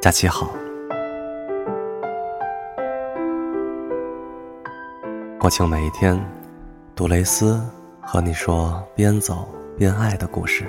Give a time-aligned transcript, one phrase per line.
[0.00, 0.48] 假期好。
[5.38, 6.18] 国庆每一天，
[6.96, 7.60] 杜蕾斯
[8.00, 10.64] 和你说边走边爱的故事。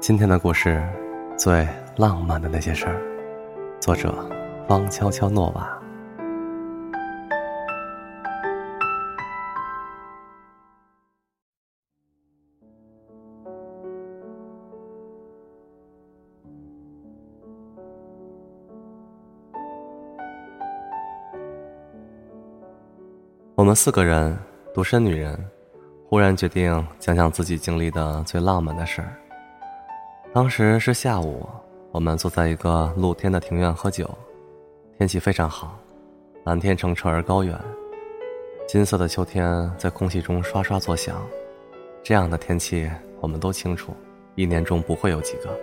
[0.00, 0.82] 今天的故事，
[1.36, 1.68] 最
[1.98, 2.96] 浪漫的那些事儿，
[3.78, 4.14] 作者
[4.68, 5.82] 方悄悄诺瓦。
[23.54, 24.36] 我们四个人，
[24.74, 25.34] 独身女人，
[26.06, 29.16] 忽然决定讲讲自己经历的最浪漫的事儿。
[30.34, 31.48] 当时是下午，
[31.90, 34.06] 我们坐在一个露天的庭院喝酒，
[34.98, 35.78] 天气非常好，
[36.42, 37.56] 蓝天澄澈而高远，
[38.66, 41.24] 金色的秋天在空气中刷刷作响。
[42.02, 43.94] 这样的天气，我们都清楚，
[44.34, 45.56] 一年中不会有几个。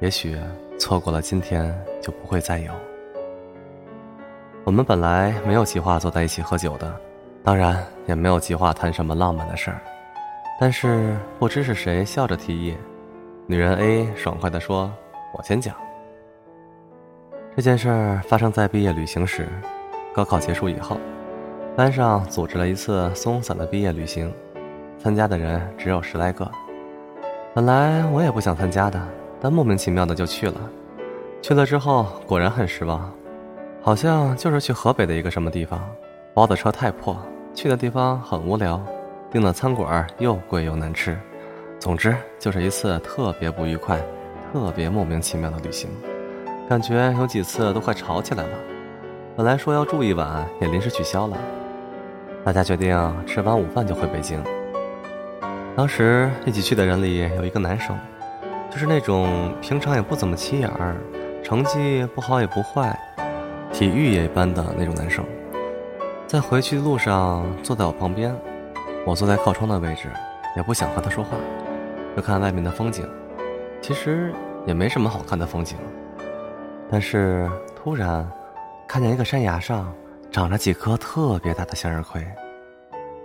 [0.00, 0.36] 也许
[0.78, 2.70] 错过了今天，就不会再有。
[4.64, 6.94] 我们本来没有计划坐在一起喝酒的，
[7.42, 9.80] 当然也没有计划谈什么浪漫的事儿，
[10.60, 12.76] 但是不知是谁笑着提议。
[13.46, 14.92] 女人 A 爽快地说
[15.32, 15.74] ：“我先讲。
[17.58, 19.48] 这件事发生在毕业旅行时，
[20.14, 20.96] 高考结束以后，
[21.74, 24.32] 班上组织了一次松散的毕业旅行，
[24.96, 26.48] 参加的人只有十来个。
[27.52, 29.02] 本来我也不想参加的，
[29.40, 30.54] 但莫名其妙的就去了。
[31.42, 33.12] 去了之后果然很失望，
[33.82, 35.84] 好像就是去河北的一个什么地方，
[36.32, 37.20] 包的车太破，
[37.54, 38.80] 去的地方很无聊，
[39.32, 41.18] 订的餐馆又贵又难吃。”
[41.80, 44.00] 总之，就是一次特别不愉快、
[44.52, 45.90] 特别莫名其妙的旅行，
[46.68, 48.50] 感觉有几次都快吵起来了。
[49.34, 51.36] 本来说要住一晚，也临时取消了。
[52.44, 52.94] 大家决定
[53.26, 54.38] 吃完午饭就回北京。
[55.74, 57.96] 当时一起去的人里有一个男生，
[58.70, 60.94] 就是那种平常也不怎么起眼儿，
[61.42, 62.98] 成绩不好也不坏，
[63.72, 65.24] 体育也一般的那种男生。
[66.26, 68.36] 在回去的路上，坐在我旁边，
[69.06, 70.10] 我坐在靠窗的位置，
[70.54, 71.30] 也不想和他说话。
[72.14, 73.08] 就看外面的风景，
[73.80, 74.34] 其实
[74.66, 75.78] 也没什么好看的风景。
[76.90, 78.26] 但是突然，
[78.88, 79.92] 看见一个山崖上
[80.30, 82.26] 长着几颗特别大的向日葵，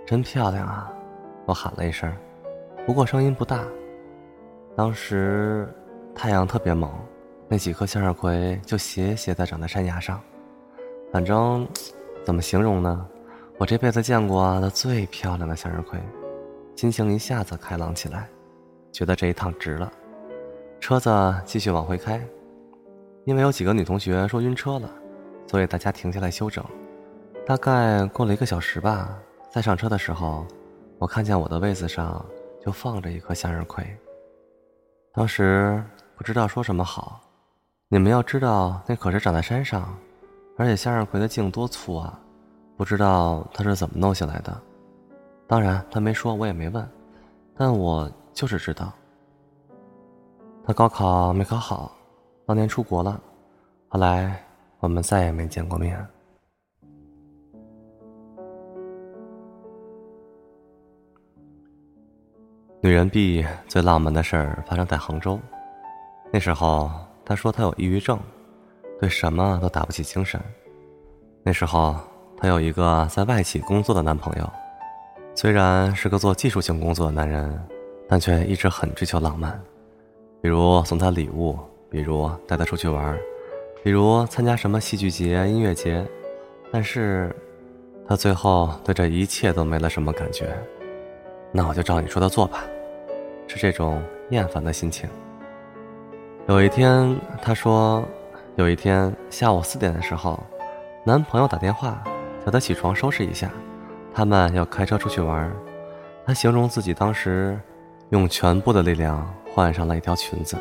[0.05, 0.91] 真漂亮啊！
[1.45, 2.13] 我喊了一声，
[2.85, 3.63] 不过声音不大。
[4.75, 5.73] 当时
[6.13, 6.91] 太阳特别猛，
[7.47, 10.19] 那几颗向日葵就斜斜的长在山崖上。
[11.11, 11.67] 反正
[12.25, 13.07] 怎么形容呢？
[13.59, 15.99] 我这辈子见过的最漂亮的向日葵，
[16.75, 18.27] 心情一下子开朗起来。
[18.91, 19.91] 觉得这一趟值了，
[20.79, 21.09] 车子
[21.45, 22.21] 继续往回开，
[23.25, 24.89] 因为有几个女同学说晕车了，
[25.47, 26.63] 所以大家停下来休整。
[27.45, 29.17] 大概过了一个小时吧，
[29.51, 30.45] 在上车的时候，
[30.97, 32.25] 我看见我的位子上
[32.63, 33.85] 就放着一颗向日葵。
[35.13, 35.83] 当时
[36.15, 37.21] 不知道说什么好，
[37.89, 39.95] 你们要知道那可是长在山上，
[40.57, 42.19] 而且向日葵的茎多粗啊，
[42.77, 44.61] 不知道他是怎么弄下来的。
[45.47, 46.89] 当然他没说，我也没问，
[47.55, 48.11] 但我。
[48.35, 48.91] 就是知道，
[50.65, 51.95] 他高考没考好，
[52.45, 53.21] 当年出国了，
[53.87, 54.37] 后来
[54.79, 56.05] 我们再也没见过面。
[62.81, 65.39] 女人 B 最浪漫的事儿发生在杭州，
[66.31, 66.91] 那时候
[67.23, 68.19] 她说她有抑郁症，
[68.99, 70.41] 对什么都打不起精神。
[71.43, 71.95] 那时候
[72.37, 74.49] 她有一个在外企工作的男朋友，
[75.33, 77.59] 虽然是个做技术性工作的男人。
[78.05, 79.59] 但却一直很追求浪漫，
[80.41, 81.57] 比如送他礼物，
[81.93, 83.15] 比如带他出去玩，
[83.83, 86.03] 比如参加什么戏剧节、音乐节。
[86.71, 87.31] 但是，
[88.07, 90.51] 他最后对这一切都没了什么感觉。
[91.51, 92.63] 那我就照你说的做吧，
[93.45, 94.01] 是这种
[94.31, 95.07] 厌烦的心情。
[96.47, 98.03] 有一天，他说，
[98.55, 100.43] 有一天下午四点的时候，
[101.05, 102.03] 男朋友打电话
[102.43, 103.51] 叫他起床收拾一下，
[104.11, 105.53] 他们要开车出去玩。
[106.25, 107.55] 他形容自己当时。
[108.09, 110.55] 用全部的力量换上了一条裙子。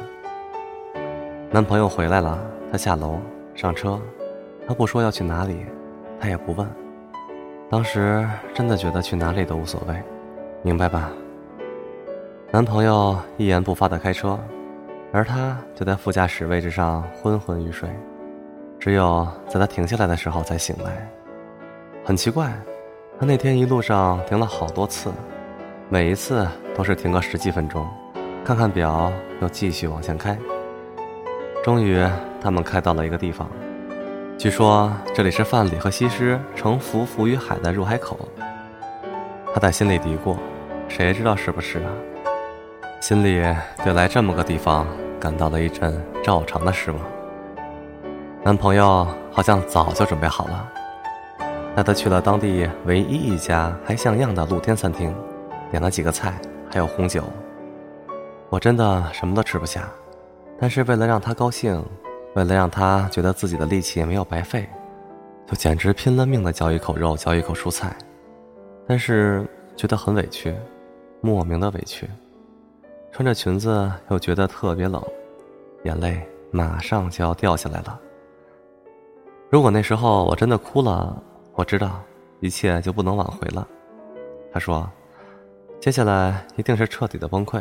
[1.54, 2.38] 男朋友回来了，
[2.70, 3.18] 她下楼
[3.54, 4.00] 上车，
[4.66, 5.66] 他不说要去哪里，
[6.18, 6.66] 他也不问。
[7.68, 9.94] 当时真的觉得去哪里都无所谓，
[10.62, 11.10] 明白吧？
[12.50, 14.38] 男朋友一言不发的开车，
[15.12, 17.86] 而他就在副驾驶位置上昏昏欲睡，
[18.78, 21.06] 只有在他停下来的时候才醒来。
[22.02, 22.50] 很奇怪，
[23.20, 25.12] 他那天一路上停了好多次。
[25.90, 27.86] 每一次都是停个十几分钟，
[28.42, 29.12] 看看表，
[29.42, 30.34] 又继续往前开。
[31.62, 32.04] 终于，
[32.40, 33.48] 他们开到了一个地方，
[34.36, 38.18] 据说这里是范蠡和西施乘浮浮于海的入海口。
[39.54, 40.36] 他在心里嘀咕
[40.88, 41.90] ：“谁知道是不是啊？”
[43.00, 43.40] 心里
[43.84, 44.84] 对来这么个地方
[45.20, 47.00] 感到了一阵照常的失望。
[48.42, 50.68] 男朋友好像早就准备好了，
[51.76, 55.14] 带他去了当地唯一一家还像样的露天餐厅，
[55.70, 56.34] 点了几个菜，
[56.72, 57.22] 还有红酒。
[58.48, 59.88] 我真的什么都吃不下，
[60.62, 61.84] 但是为了让他高兴，
[62.36, 64.64] 为了让他觉得自己的力气也没有白费，
[65.44, 67.96] 就简直拼了命的嚼一口肉，嚼一口蔬菜。
[68.86, 69.44] 但是
[69.74, 70.54] 觉得很委屈，
[71.20, 72.08] 莫名的委屈。
[73.10, 75.02] 穿着裙子又觉得特别冷，
[75.82, 77.98] 眼泪马上就要掉下来了。
[79.50, 81.20] 如果那时候我真的哭了，
[81.54, 82.00] 我知道
[82.38, 83.66] 一切就不能挽回了。
[84.52, 84.88] 她说，
[85.80, 87.60] 接下来一定是彻底的崩溃，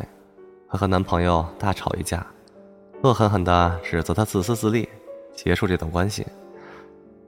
[0.67, 2.23] 会和男朋友大吵一架，
[3.03, 4.87] 恶狠狠地指责他自私自利，
[5.33, 6.25] 结束这段关系。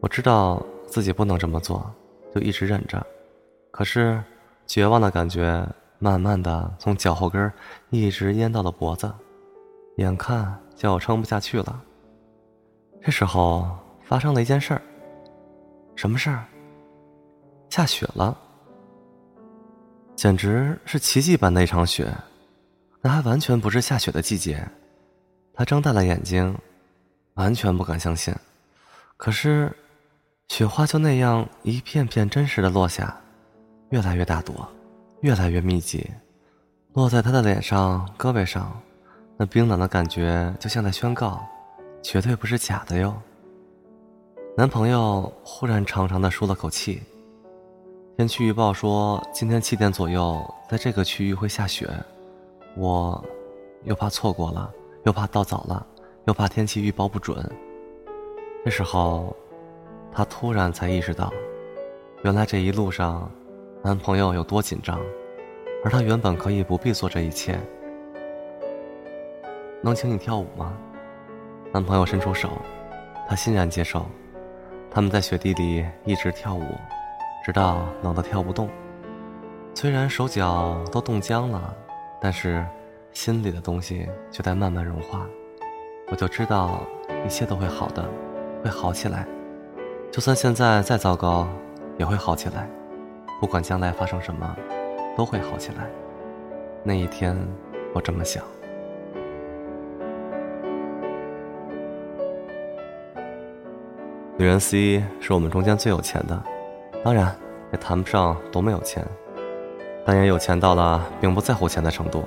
[0.01, 1.91] 我知道自己不能这么做，
[2.33, 3.03] 就一直忍着。
[3.71, 4.23] 可是，
[4.67, 5.67] 绝望的感觉
[5.97, 7.51] 慢慢的从脚后跟
[7.89, 9.11] 一直淹到了脖子，
[9.97, 11.81] 眼看就要撑不下去了。
[13.01, 13.67] 这时候
[14.03, 14.81] 发生了一件事儿。
[15.95, 16.45] 什么事儿？
[17.69, 18.37] 下雪了，
[20.15, 22.13] 简直是奇迹般的一场雪。
[23.01, 24.63] 那还完全不是下雪的季节。
[25.53, 26.57] 他睁大了眼睛，
[27.35, 28.33] 完全不敢相信。
[29.17, 29.71] 可是，
[30.47, 33.15] 雪花就那样一片片真实的落下。
[33.89, 34.67] 越来越大朵，
[35.21, 36.09] 越来越密集，
[36.93, 38.81] 落在他的脸上、胳膊上，
[39.37, 41.39] 那冰冷的感觉就像在宣告，
[42.01, 43.15] 绝对不是假的哟。
[44.57, 47.03] 男朋友忽然长长的舒了口气。
[48.17, 51.87] 天气预报说今天七点左右在这个区域会下雪，
[52.75, 53.23] 我
[53.83, 54.73] 又怕错过了，
[55.03, 55.85] 又怕到早了，
[56.25, 57.37] 又怕天气预报不准。
[58.63, 59.35] 这时候，
[60.11, 61.31] 他突然才意识到，
[62.23, 63.29] 原来这一路上。
[63.85, 64.97] 男朋友有多紧张，
[65.83, 67.59] 而他原本可以不必做这一切。
[69.81, 70.77] 能请你跳舞吗？
[71.73, 72.49] 男朋友伸出手，
[73.27, 74.05] 他欣然接受。
[74.89, 76.63] 他们在雪地里一直跳舞，
[77.45, 78.69] 直到冷得跳不动。
[79.75, 81.75] 虽然手脚都冻僵了，
[82.21, 82.65] 但是
[83.13, 85.27] 心里的东西就在慢慢融化。
[86.09, 86.81] 我就知道
[87.25, 88.03] 一切都会好的，
[88.63, 89.25] 会好起来。
[90.11, 91.47] 就算现在再糟糕，
[91.97, 92.69] 也会好起来。
[93.39, 94.55] 不管将来发生什么，
[95.15, 95.87] 都会好起来。
[96.83, 97.37] 那一天，
[97.93, 98.43] 我这么想。
[104.37, 106.43] 女人 C 是我们中间最有钱的，
[107.03, 107.33] 当然
[107.71, 109.05] 也谈不上多么有钱，
[110.05, 112.23] 但也有钱到了并不在乎钱的程度。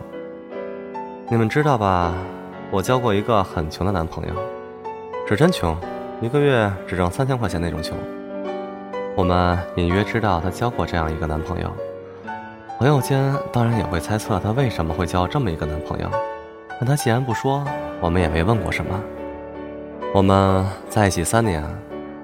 [1.28, 2.14] 你们知道吧？
[2.70, 4.34] 我交过一个很穷的男朋友，
[5.28, 5.76] 是真穷，
[6.20, 7.98] 一个月只挣三千块钱那种穷。
[9.16, 11.68] 我们隐约知道她交过这样一个男朋友，
[12.78, 16.08] 朋友间当然也会猜测她为什么会交这么一个男朋友。
[16.78, 17.64] 但她既然不说，
[18.00, 19.00] 我们也没问过什么。
[20.14, 21.60] 我们在一起三年，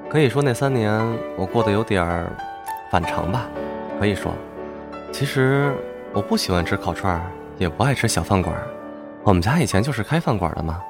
[0.08, 1.02] 可以说那三年
[1.36, 2.30] 我过得有点儿
[2.88, 3.48] 反常吧。
[3.98, 4.32] 可以说，
[5.10, 5.74] 其实
[6.12, 7.22] 我不喜欢吃烤串儿，
[7.58, 8.54] 也不爱吃小饭馆。
[9.24, 10.82] 我们家以前就是开饭馆的嘛，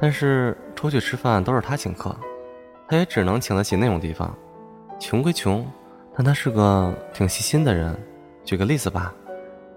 [0.00, 2.16] 但是出去吃饭都是他请客，
[2.88, 4.34] 他也只能请得起那种地方。
[4.98, 5.66] 穷归穷，
[6.16, 7.94] 但他是个挺细心的人。
[8.44, 9.12] 举个例子吧，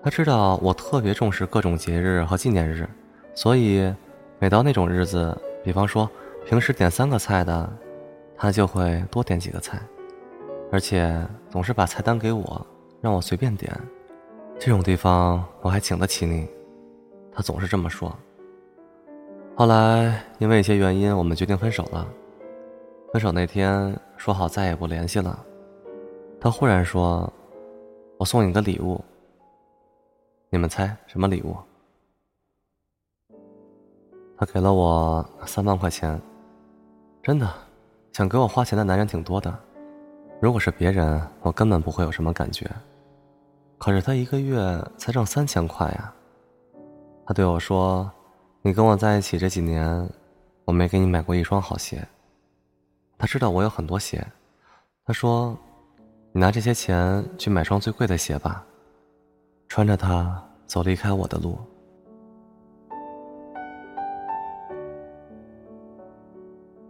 [0.01, 2.88] 他知道我特别重视各种节日和纪念日，
[3.35, 3.93] 所以
[4.39, 6.09] 每到那种日子，比方说
[6.45, 7.69] 平时点三个菜的，
[8.38, 9.77] 他就会多点几个菜，
[10.71, 11.13] 而且
[11.50, 12.65] 总是把菜单给我，
[13.01, 13.75] 让我随便点。
[14.57, 16.47] 这种地方我还请得起你，
[17.31, 18.15] 他总是这么说。
[19.55, 22.07] 后来因为一些原因，我们决定分手了。
[23.12, 25.38] 分手那天说好再也不联系了，
[26.39, 27.31] 他忽然说
[28.17, 29.03] ：“我送你个礼物。”
[30.51, 31.55] 你们猜什么礼物？
[34.38, 36.19] 他给了我三万块钱。
[37.21, 37.51] 真的，
[38.13, 39.53] 想给我花钱的男人挺多的。
[40.39, 42.65] 如果是别人，我根本不会有什么感觉。
[43.77, 44.57] 可是他一个月
[44.98, 46.13] 才挣三千块呀。
[47.29, 48.12] 他对我说
[48.63, 50.09] ：“你跟我在一起这几年，
[50.65, 52.03] 我没给你买过一双好鞋。”
[53.19, 54.25] 他知道我有很多鞋，
[55.05, 55.55] 他说
[56.33, 58.65] ：“你拿这些钱去买双最贵的鞋吧，
[59.67, 61.55] 穿着它走离开我的路。”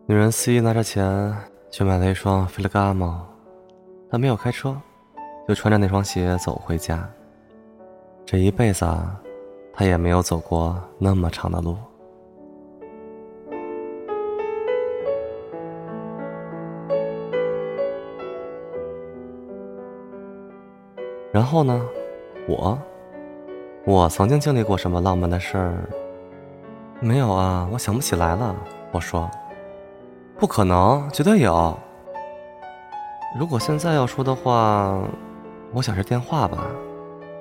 [0.07, 1.35] 女人肆意拿着钱
[1.69, 3.23] 去买了一双 Ferragamo，
[4.09, 4.81] 她没有开车，
[5.49, 7.05] 就穿着那双鞋走回家。
[8.25, 8.85] 这一辈子，
[9.79, 11.77] 他也没有走过那么长的路。
[21.31, 21.81] 然后呢，
[22.45, 22.77] 我，
[23.85, 25.89] 我曾经经历过什么浪漫的事儿？
[26.99, 28.53] 没有啊，我想不起来了。
[28.91, 29.31] 我说，
[30.37, 31.73] 不可能，绝对有。
[33.39, 34.99] 如果现在要说的话，
[35.71, 36.65] 我想是电话吧，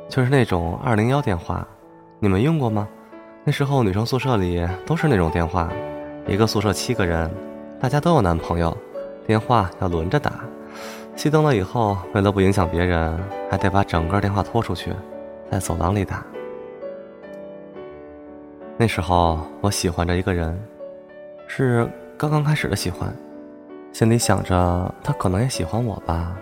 [0.09, 1.67] 就是那种二零幺电话。
[2.21, 2.89] 你们用过吗？
[3.45, 5.71] 那时候女生宿舍里都是那种电话，
[6.27, 7.31] 一个宿舍七个人，
[7.79, 8.77] 大家都有男朋友，
[9.25, 10.45] 电话要轮着打。
[11.15, 13.17] 熄灯了以后，为了不影响别人，
[13.49, 14.93] 还得把整个电话拖出去，
[15.49, 16.27] 在走廊里打。
[18.77, 20.61] 那时候我喜欢着一个人，
[21.47, 23.15] 是刚刚开始的喜欢，
[23.93, 26.37] 心里想着他可能也喜欢我吧，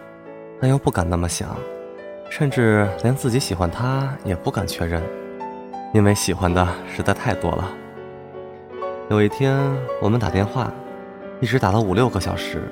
[0.58, 1.54] 但又不敢那么想，
[2.30, 5.02] 甚至连自己喜欢他也不敢确认，
[5.92, 7.68] 因为喜欢的实在太多了。
[9.08, 9.56] 有一天
[10.00, 10.70] 我们打电话，
[11.40, 12.62] 一直打了五六个小时，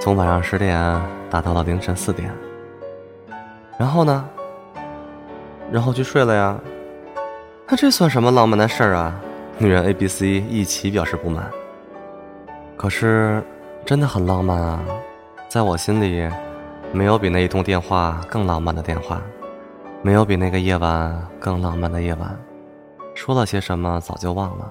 [0.00, 2.30] 从晚上十点打到了凌晨四点。
[3.78, 4.24] 然后呢？
[5.72, 6.58] 然后去睡了呀。
[7.66, 9.14] 那这算什么浪漫的事儿啊？
[9.58, 11.50] 女人 A、B、C 一起表示不满。
[12.76, 13.42] 可是，
[13.84, 14.80] 真的很浪漫啊！
[15.48, 16.28] 在我心里，
[16.92, 19.22] 没有比那一通电话更浪漫的电话，
[20.04, 22.38] 没有比那个夜晚更浪漫的夜晚。
[23.14, 24.70] 说了些什么早就忘了，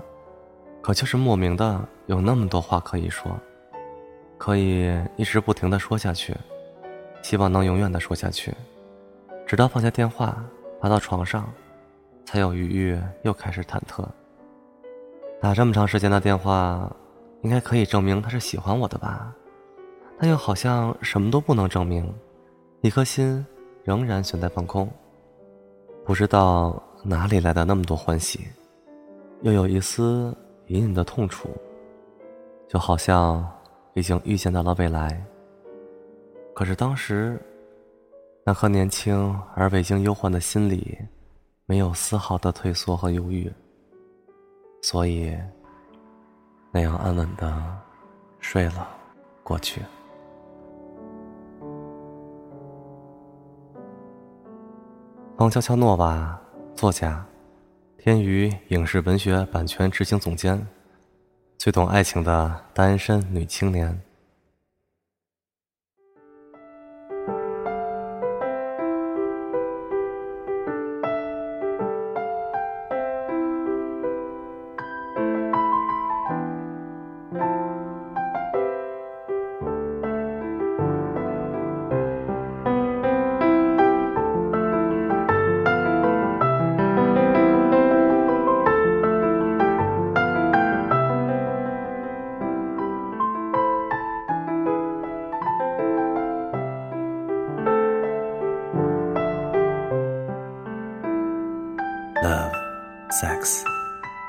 [0.79, 3.31] 可就是莫名的有那么多话可以说，
[4.37, 6.37] 可以一直不停的说下去，
[7.23, 8.53] 希望能永远的说下去，
[9.47, 10.37] 直到放下电话，
[10.79, 11.51] 爬到床上。
[12.25, 14.05] 才有余裕，又开始忐忑。
[15.41, 16.89] 打这么长时间的电话，
[17.41, 19.33] 应该可以证明他是喜欢我的吧？
[20.19, 22.13] 但又好像什么都不能证明，
[22.81, 23.43] 一颗心
[23.83, 24.87] 仍然悬在半空。
[26.05, 28.47] 不知道哪里来的那么多欢喜，
[29.41, 30.35] 又有一丝
[30.67, 31.49] 隐隐的痛楚，
[32.67, 33.47] 就好像
[33.93, 35.23] 已经预见到了未来。
[36.53, 37.41] 可是当时，
[38.45, 40.97] 那颗年轻而未经忧患的心里。
[41.65, 43.49] 没有丝毫的退缩和犹豫，
[44.81, 45.33] 所以
[46.73, 47.63] 那样安稳的
[48.41, 48.89] 睡了
[49.43, 49.81] 过去。
[55.35, 56.39] 方悄悄诺瓦，
[56.75, 57.25] 作家，
[57.97, 60.67] 天娱影视文学版权执行总监，
[61.57, 63.99] 最懂爱情的单身女青年。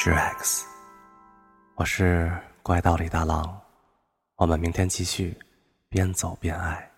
[0.04, 0.66] 是 X，。
[1.76, 2.30] 我是
[2.62, 3.58] 怪盗李大郎，
[4.36, 5.34] 我们明天继续
[5.88, 6.93] 边走边爱。